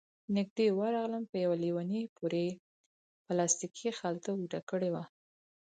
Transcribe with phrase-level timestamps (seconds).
[0.35, 2.57] نږدې ورغلم، په يوه ليوني پورې يې
[3.25, 5.03] پلاستيکي خلطه غوټه کړې وه،